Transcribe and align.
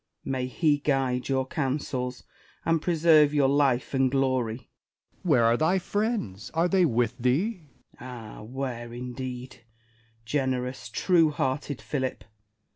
May 0.25 0.47
He 0.47 0.79
guide 0.79 1.29
your 1.29 1.45
counsels, 1.45 2.23
and 2.65 2.81
preserve 2.81 3.35
your 3.35 3.47
life 3.47 3.93
and 3.93 4.09
glory! 4.09 4.55
Essex. 4.61 4.69
Where 5.21 5.43
are 5.43 5.57
thy 5.57 5.77
friends 5.77 6.49
% 6.49 6.53
Are 6.55 6.67
they 6.67 6.85
with 6.85 7.19
thee? 7.19 7.67
Spenser. 7.93 7.97
Ah, 7.99 8.41
where, 8.41 8.91
indeed! 8.93 9.63
Generous, 10.25 10.89
true 10.89 11.29
hearted 11.29 11.83
Philip 11.83 12.23